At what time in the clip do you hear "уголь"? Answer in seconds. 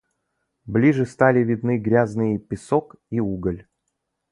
3.19-3.67